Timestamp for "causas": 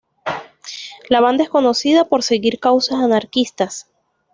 2.59-2.97